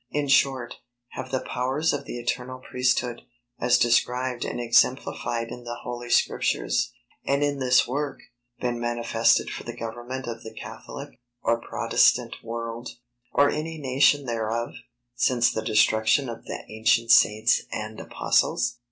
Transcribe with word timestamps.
In 0.09 0.29
short, 0.29 0.77
have 1.09 1.29
the 1.29 1.41
powers 1.45 1.93
of 1.93 2.05
the 2.05 2.17
eternal 2.17 2.57
Priesthood, 2.57 3.21
as 3.59 3.77
described 3.77 4.43
and 4.43 4.59
exemplified 4.59 5.49
in 5.49 5.63
the 5.63 5.77
Holy 5.83 6.09
Scriptures, 6.09 6.91
and 7.23 7.43
in 7.43 7.59
this 7.59 7.87
work, 7.87 8.17
been 8.59 8.79
manifested 8.79 9.51
for 9.51 9.63
the 9.63 9.77
government 9.77 10.25
of 10.25 10.41
the 10.41 10.55
Catholic, 10.55 11.19
or 11.43 11.61
Protestant 11.61 12.37
world, 12.43 12.89
or 13.31 13.51
any 13.51 13.77
nation 13.77 14.25
thereof, 14.25 14.73
since 15.13 15.51
the 15.53 15.61
destruction 15.61 16.29
of 16.29 16.45
the 16.45 16.63
ancient 16.67 17.11
Saints 17.11 17.61
and 17.71 17.99
Apostles? 17.99 18.77